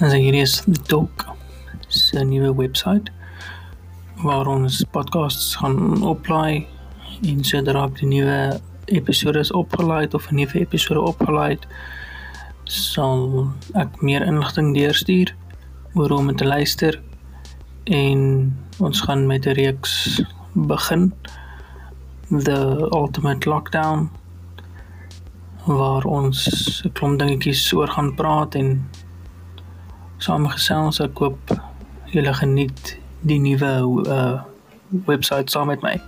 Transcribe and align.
Ons 0.00 0.14
hierdie 0.14 0.42
is 0.42 0.62
Dok 0.88 1.26
se 1.88 2.24
nuwe 2.24 2.54
webwerf 2.56 3.10
waar 4.22 4.46
ons 4.46 4.84
podcasts 4.94 5.56
gaan 5.60 6.02
oplaai 6.02 6.66
en 7.26 7.44
sodra 7.44 7.88
die 7.98 8.08
nuwe 8.10 8.60
episode 8.86 9.38
is 9.38 9.52
opgelaai 9.52 10.08
of 10.14 10.28
'n 10.30 10.36
nuwe 10.40 10.60
episode 10.60 11.00
opgelaai 11.00 11.58
sal 12.64 13.52
ek 13.74 14.02
meer 14.02 14.22
inligting 14.22 14.74
deurstuur 14.74 15.34
oor 15.94 16.08
hoe 16.08 16.18
om 16.18 16.36
te 16.36 16.44
luister 16.44 17.00
en 17.84 18.20
ons 18.78 19.00
gaan 19.00 19.26
met 19.26 19.46
'n 19.46 19.54
reeks 19.58 20.22
begin. 20.52 21.12
The 22.30 22.88
Ultimate 22.92 23.48
Lockdown 23.48 24.10
waar 25.66 26.04
ons 26.04 26.82
'n 26.84 26.92
klomp 26.92 27.18
dingetjies 27.18 27.72
oor 27.72 27.88
gaan 27.88 28.14
praat 28.14 28.54
en 28.54 28.88
saamgesels. 30.18 31.00
Ek 31.00 31.18
hoop 31.18 31.60
julle 32.06 32.34
geniet 32.34 32.98
die 33.20 33.38
nuwe 33.38 33.72
uh 34.06 34.40
webwerf 35.06 35.48
saam 35.48 35.66
met 35.66 35.82
my. 35.82 36.00